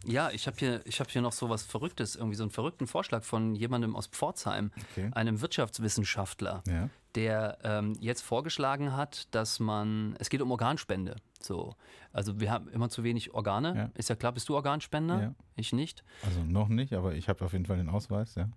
[0.05, 2.87] ja, ich habe hier, ich hab hier noch so was Verrücktes, irgendwie so einen verrückten
[2.87, 5.09] Vorschlag von jemandem aus Pforzheim, Okay.
[5.13, 6.89] einem Wirtschaftswissenschaftler, Ja.
[7.15, 11.15] der ähm, jetzt vorgeschlagen hat, dass man, es geht um Organspende.
[11.45, 11.75] So,
[12.11, 13.75] also wir haben immer zu wenig Organe.
[13.75, 13.89] Ja.
[13.95, 15.21] Ist ja klar, bist du Organspender?
[15.21, 15.35] Ja.
[15.55, 16.03] Ich nicht.
[16.23, 18.49] Also noch nicht, aber ich habe auf jeden Fall den Ausweis, ja.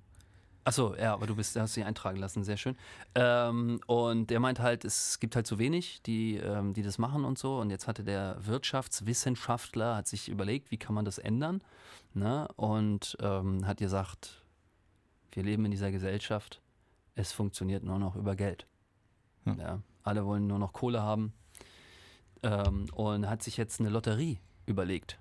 [0.67, 2.77] Achso, ja, aber du bist, hast dich eintragen lassen, sehr schön.
[3.15, 7.25] Ähm, und der meint halt, es gibt halt zu wenig, die, ähm, die das machen
[7.25, 7.61] und so.
[7.61, 11.63] Und jetzt hatte der Wirtschaftswissenschaftler, hat sich überlegt, wie kann man das ändern?
[12.15, 12.49] Ne?
[12.57, 14.45] Und ähm, hat gesagt,
[15.31, 16.61] wir leben in dieser Gesellschaft,
[17.15, 18.67] es funktioniert nur noch über Geld.
[19.45, 19.55] Ja.
[19.55, 21.33] Ja, alle wollen nur noch Kohle haben.
[22.43, 25.19] Ähm, und hat sich jetzt eine Lotterie überlegt.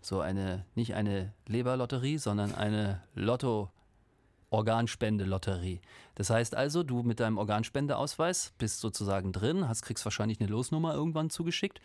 [0.00, 3.70] So eine, nicht eine Leberlotterie, sondern eine Lotto-
[4.54, 5.80] Organspendelotterie.
[6.14, 10.94] Das heißt also, du mit deinem Organspendeausweis bist sozusagen drin, hast, kriegst wahrscheinlich eine Losnummer
[10.94, 11.80] irgendwann zugeschickt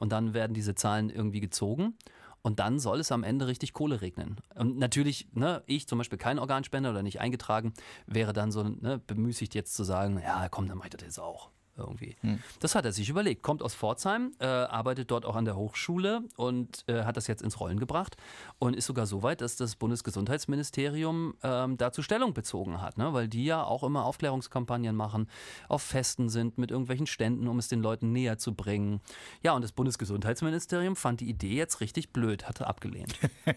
[0.00, 1.98] und dann werden diese Zahlen irgendwie gezogen
[2.40, 4.36] und dann soll es am Ende richtig Kohle regnen.
[4.54, 7.74] Und natürlich, ne, ich zum Beispiel kein Organspender oder nicht eingetragen,
[8.06, 11.20] wäre dann so ne, bemüßigt jetzt zu sagen, ja komm, dann mach ich das jetzt
[11.20, 11.50] auch.
[11.76, 12.16] Irgendwie.
[12.60, 13.42] Das hat er sich überlegt.
[13.42, 17.42] Kommt aus Pforzheim, äh, arbeitet dort auch an der Hochschule und äh, hat das jetzt
[17.42, 18.16] ins Rollen gebracht
[18.60, 23.12] und ist sogar so weit, dass das Bundesgesundheitsministerium ähm, dazu Stellung bezogen hat, ne?
[23.12, 25.28] weil die ja auch immer Aufklärungskampagnen machen,
[25.68, 29.00] auf Festen sind mit irgendwelchen Ständen, um es den Leuten näher zu bringen.
[29.42, 33.18] Ja, und das Bundesgesundheitsministerium fand die Idee jetzt richtig blöd, hatte abgelehnt.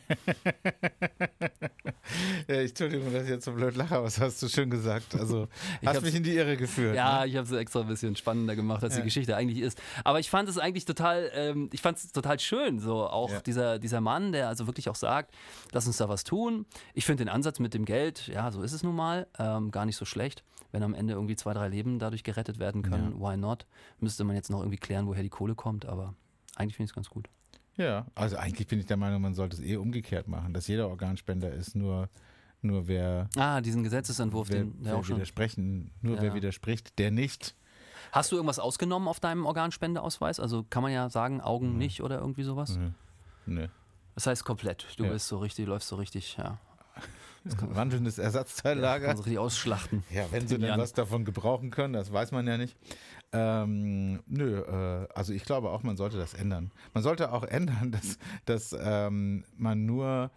[2.48, 5.16] Ja, ich Entschuldigung, dass ich jetzt so blöd lache, aber das hast du schön gesagt.
[5.16, 5.48] Also
[5.86, 6.96] hast mich in die Irre geführt.
[6.96, 7.28] Ja, ne?
[7.28, 9.02] ich habe es extra ein bisschen spannender gemacht, als Ja.
[9.02, 9.82] die Geschichte eigentlich ist.
[10.04, 13.40] Aber ich fand es eigentlich total, ähm, ich fand es total schön, so auch Ja.
[13.42, 15.34] dieser, dieser Mann, der also wirklich auch sagt,
[15.72, 16.66] lass uns da was tun.
[16.94, 19.86] Ich finde den Ansatz mit dem Geld, ja, so ist es nun mal, ähm, gar
[19.86, 20.44] nicht so schlecht.
[20.72, 23.66] Wenn am Ende irgendwie zwei, drei Leben dadurch gerettet werden können, why not?
[24.00, 26.14] Müsste man jetzt noch irgendwie klären, woher die Kohle kommt, aber
[26.56, 27.30] eigentlich finde ich es ganz gut.
[27.78, 30.90] Ja, also eigentlich bin ich der Meinung, man sollte es eh umgekehrt machen, dass jeder
[30.90, 32.10] Organspender ist, nur,
[32.62, 35.16] nur wer, Ah, diesen Gesetzesentwurf, wer, den der wer auch schon.
[35.18, 36.34] widersprechen, nur wer Ja.
[36.34, 37.56] widerspricht, der nicht.
[38.12, 40.40] Hast du irgendwas ausgenommen auf deinem Organspendeausweis?
[40.40, 42.78] Also kann man ja sagen, Augen nicht oder irgendwie sowas?
[42.78, 42.90] Nö.
[43.46, 43.68] Nö.
[44.16, 44.88] Das heißt komplett.
[44.98, 45.12] Du Ja.
[45.12, 46.58] bist so richtig, du läufst so richtig, ja.
[47.62, 49.08] Wandelndes Ja, Ersatzteillager.
[49.08, 50.04] kann so richtig ausschlachten.
[50.10, 52.76] Ja, wenn sie Den denn was davon gebrauchen können, das weiß man ja nicht.
[53.32, 56.72] Ähm, nö, äh, also ich glaube auch, man sollte das ändern.
[56.94, 60.32] Man sollte auch ändern, dass, dass ähm, man nur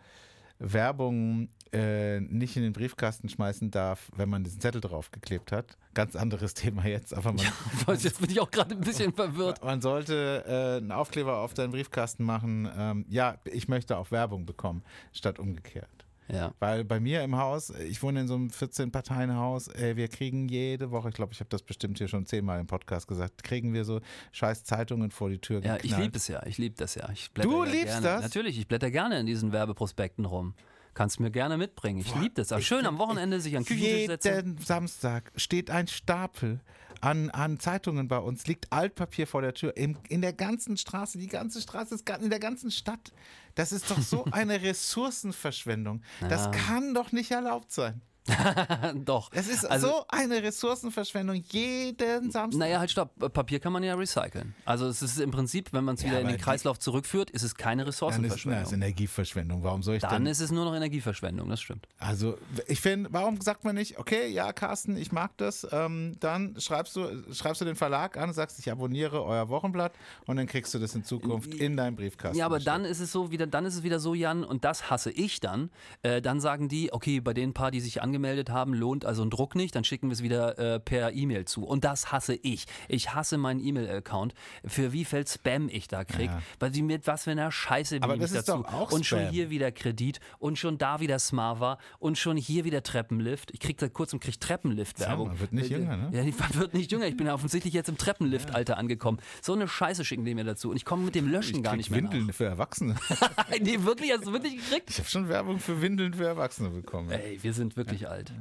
[0.58, 5.76] Werbung äh, nicht in den Briefkasten schmeißen darf, wenn man diesen Zettel draufgeklebt hat.
[5.94, 7.46] Ganz anderes Thema jetzt, aber man,
[7.98, 9.62] Jetzt bin ich auch gerade ein bisschen verwirrt.
[9.62, 12.68] man sollte äh, einen Aufkleber auf deinen Briefkasten machen.
[12.76, 15.88] Ähm, ja, ich möchte auch Werbung bekommen, statt umgekehrt.
[16.32, 16.52] Ja.
[16.60, 20.92] Weil bei mir im Haus, ich wohne in so einem 14-Parteien-Haus, ey, wir kriegen jede
[20.92, 23.84] Woche, ich glaube, ich habe das bestimmt hier schon zehnmal im Podcast gesagt, kriegen wir
[23.84, 26.02] so scheiß Zeitungen vor die Tür Ja, ich geknallt.
[26.04, 26.46] liebe es ja.
[26.46, 27.08] Ich liebe das ja.
[27.12, 28.02] Ich Du ja liebst gerne.
[28.06, 28.22] das?
[28.22, 30.54] Natürlich, ich blätter gerne in diesen Werbeprospekten rum.
[30.94, 32.00] Kannst mir gerne mitbringen.
[32.00, 32.52] Ich liebe das.
[32.52, 34.34] Aber schön am Wochenende sich an Küchentisch setzen.
[34.34, 36.60] Jeden Samstag steht ein Stapel
[37.00, 41.18] an, an Zeitungen bei uns, liegt Altpapier vor der Tür, in, in der ganzen Straße,
[41.18, 43.12] die ganze Straße ist in der ganzen Stadt.
[43.54, 46.02] Das ist doch so eine Ressourcenverschwendung.
[46.28, 46.50] Das Ja.
[46.50, 48.02] kann doch nicht erlaubt sein.
[49.04, 49.30] Doch.
[49.32, 52.58] Es ist Also- so eine Ressourcenverschwendung jeden Samstag.
[52.58, 53.10] Naja, halt stopp.
[53.32, 54.54] Papier kann man ja recyceln.
[54.64, 57.42] Also es ist im Prinzip, wenn man es Ja, wieder in den Kreislauf zurückführt, ist
[57.42, 58.62] es keine dann ist, Ressourcenverschwendung.
[58.62, 59.62] ist Energieverschwendung.
[59.62, 60.32] Warum soll ich Dann denn?
[60.32, 61.86] ist es nur noch Energieverschwendung, das stimmt.
[61.98, 66.56] Also, ich finde, warum sagt man nicht, okay, ja, Carsten, ich mag das, ähm, dann
[66.58, 69.92] schreibst du, schreibst du den Verlag an, sagst, ich abonniere euer Wochenblatt
[70.26, 72.36] und dann kriegst du das in Zukunft in deinen Briefkasten.
[72.38, 74.90] Ja, aber dann ist es so wieder, dann ist es wieder so, Jan, und das
[74.90, 75.70] hasse ich dann.
[76.02, 78.19] Äh, dann sagen die, okay, bei den paar, die sich angemeldet
[78.50, 81.64] haben, lohnt also ein Druck nicht, dann schicken wir es wieder äh, per E-Mail zu.
[81.64, 82.66] Und das hasse ich.
[82.88, 86.42] Ich hasse meinen E-Mail-Account, für wie viel Spam ich da krieg, Ja.
[86.58, 88.64] weil sie mit was für einer Scheiße liebe ich dazu.
[88.90, 93.50] und schon hier wieder Kredit und schon da wieder Smava und schon hier wieder Treppenlift.
[93.52, 95.28] Ich krieg seit kurzem krieg Treppenlift-Werbung.
[95.28, 96.10] Man wird nicht Äh, jünger, ne?
[96.12, 97.06] Ja, man wird nicht jünger.
[97.06, 99.18] Ich bin offensichtlich jetzt im Treppenlift-Alter angekommen.
[99.42, 100.70] So eine Scheiße schicken die mir dazu.
[100.70, 102.02] Und ich komme mit dem Löschen ich gar nicht mehr.
[102.02, 102.94] Windeln für Erwachsene.
[102.94, 103.48] Nach.
[103.60, 104.90] nee, wirklich, hast du wirklich gekriegt?
[104.90, 107.10] Ich habe schon Werbung für Windeln für Erwachsene bekommen.
[107.10, 108.32] Ey, wir sind wirklich alt.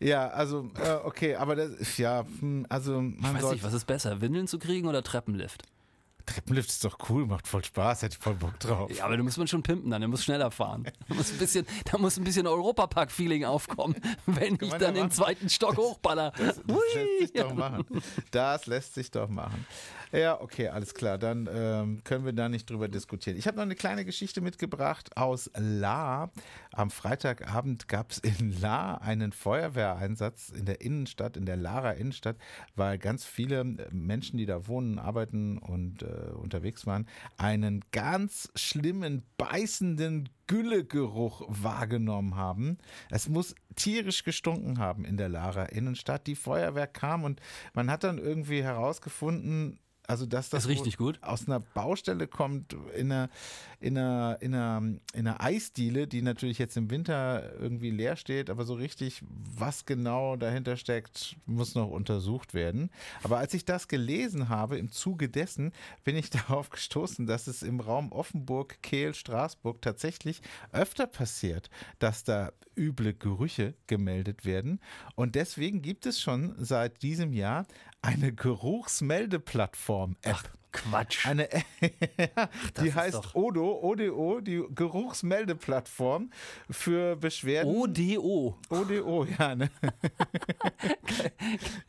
[0.00, 3.72] Ja, also, äh, okay, aber das ist ja, hm, also man Ich weiß nicht, was
[3.74, 5.64] ist besser, Windeln zu kriegen oder Treppenlift?
[6.26, 8.90] Treppenlift ist doch cool, macht voll Spaß, hätte ich voll Bock drauf.
[8.96, 10.84] Ja, aber da muss man schon pimpen dann, der muss schneller fahren.
[11.08, 15.10] Da muss ein bisschen, da muss ein bisschen Europapark-Feeling aufkommen, wenn ich dann machen.
[15.10, 16.32] zweiten Stock hochballer.
[16.36, 17.18] Das lässt Hui.
[17.20, 17.84] sich doch machen.
[18.30, 19.66] Das lässt sich doch machen.
[20.12, 21.16] Ja, okay, alles klar.
[21.16, 23.38] Dann ähm, können wir da nicht drüber diskutieren.
[23.38, 26.30] Ich habe noch eine kleine Geschichte mitgebracht aus La.
[26.70, 32.36] Am Freitagabend gab es in La einen Feuerwehreinsatz in der Innenstadt, in der Lara Innenstadt,
[32.76, 37.06] weil ganz viele Menschen, die da wohnen, arbeiten und äh, unterwegs waren,
[37.38, 42.76] einen ganz schlimmen, beißenden Güllegeruch wahrgenommen haben.
[43.08, 46.26] Es muss tierisch gestunken haben in der Lara Innenstadt.
[46.26, 47.40] Die Feuerwehr kam und
[47.72, 49.78] man hat dann irgendwie herausgefunden,
[50.12, 51.18] also dass das Ist richtig gut.
[51.22, 53.30] aus einer Baustelle kommt, in einer,
[53.80, 54.82] in, einer, in, einer,
[55.14, 59.86] in einer Eisdiele, die natürlich jetzt im Winter irgendwie leer steht, aber so richtig, was
[59.86, 62.90] genau dahinter steckt, muss noch untersucht werden.
[63.22, 65.72] Aber als ich das gelesen habe, im Zuge dessen,
[66.04, 71.70] bin ich darauf gestoßen, dass es im Raum Offenburg, Kehl, Straßburg tatsächlich öfter passiert,
[72.00, 74.78] dass da üble Gerüche gemeldet werden.
[75.14, 77.66] Und deswegen gibt es schon seit diesem Jahr
[78.02, 80.50] eine Geruchsmeldeplattform-App.
[80.72, 81.26] Quatsch.
[81.26, 81.48] Eine,
[82.82, 86.30] die heißt doch- Odo, ODO, die Geruchsmeldeplattform
[86.70, 87.74] für Beschwerden.
[87.76, 88.56] ODO.
[88.70, 89.70] ODO, ja, ne?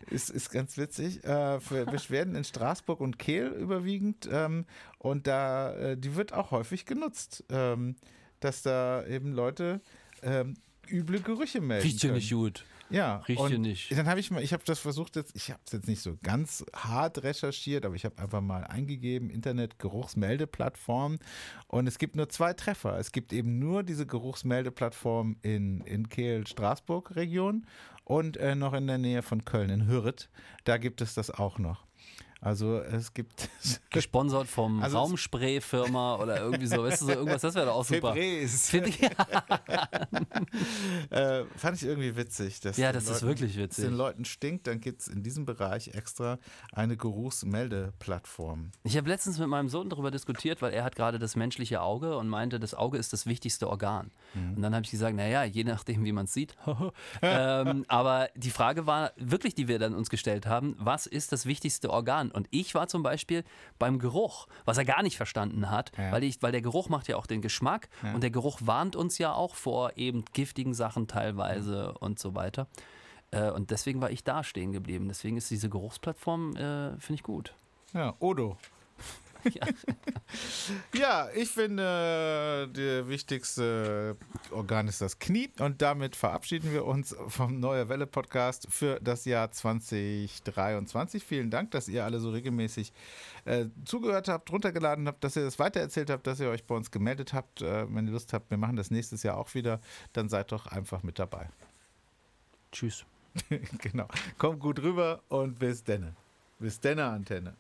[0.10, 1.24] ist, ist ganz witzig.
[1.24, 4.28] Äh, für Beschwerden in Straßburg und Kehl überwiegend.
[4.30, 4.66] Ähm,
[4.98, 7.96] und da, äh, die wird auch häufig genutzt, ähm,
[8.42, 9.80] dass da eben Leute
[10.24, 10.56] ähm,
[10.90, 11.88] üble Gerüche melden.
[11.88, 12.16] Riecht können.
[12.16, 12.66] nicht gut.
[12.90, 13.92] Ja, Riecht und hier nicht.
[13.92, 16.18] Dann habe ich mal, ich habe das versucht jetzt, ich habe es jetzt nicht so
[16.22, 21.18] ganz hart recherchiert, aber ich habe einfach mal eingegeben, Internet Geruchsmeldeplattform
[21.68, 22.98] und es gibt nur zwei Treffer.
[23.00, 27.66] Es gibt eben nur diese Geruchsmeldeplattform in, in Kehl-Straßburg-Region
[28.06, 30.30] und äh, noch in der Nähe von Köln, in Hürth.
[30.66, 31.86] Da gibt es das auch noch.
[32.44, 33.50] Also es gibt
[33.90, 36.84] Gesponsert vom Also Raumspray-Firma oder irgendwie so.
[36.84, 38.14] Weißt du, so irgendwas, das wäre doch auch super.
[38.14, 38.58] Febreze.
[38.70, 39.02] Finde ich-
[41.12, 42.60] äh, fand ich irgendwie witzig.
[42.60, 43.86] Dass Ja, den das ist Leuten- wirklich wenn es witzig.
[43.86, 46.38] den Leuten stinkt, dann gibt es in diesem Bereich extra
[46.74, 48.72] eine Geruchsmeldeplattform.
[48.84, 52.18] Ich habe letztens mit meinem Sohn darüber diskutiert, weil er hat gerade das menschliche Auge
[52.18, 54.12] und meinte, das Auge ist das wichtigste Organ.
[54.34, 54.56] Mhm.
[54.56, 56.56] Und dann habe ich gesagt, naja, je nachdem, wie man es sieht.
[57.22, 61.46] ähm, aber die Frage war wirklich, die wir dann uns gestellt haben, was ist das
[61.46, 62.32] wichtigste Organ?
[62.34, 63.44] Und ich war zum Beispiel
[63.80, 66.12] beim Geruch, was er gar nicht verstanden hat, Ja.
[66.12, 69.18] weil, ich, weil der Geruch macht ja auch den Geschmack und der Geruch warnt uns
[69.18, 72.68] ja auch vor eben giftigen Sachen teilweise und so weiter.
[73.32, 75.08] Äh, Und deswegen war ich da stehen geblieben.
[75.08, 77.54] Deswegen ist diese Geruchsplattform, äh, finde ich gut.
[77.94, 78.58] Ja, Odo.
[79.44, 79.68] Ja.
[80.96, 84.18] Ja, ich finde, der wichtigste
[84.52, 85.52] Organ ist das Knie.
[85.60, 91.24] Und damit verabschieden wir uns vom Neue Welle Podcast für das Jahr 2023.
[91.24, 92.94] Vielen Dank, dass ihr alle so regelmäßig
[93.46, 96.90] äh, zugehört habt, runtergeladen habt, dass ihr das weitererzählt habt, dass ihr euch bei uns
[96.90, 97.62] gemeldet habt.
[97.62, 99.82] Äh, wenn ihr Lust habt, wir machen das nächstes Jahr auch wieder,
[100.14, 101.50] dann seid doch einfach mit dabei.
[102.72, 103.06] Tschüss.
[103.80, 104.08] genau.
[104.38, 106.16] Kommt gut rüber und bis denne.
[106.60, 107.56] Bis denne, Antenne.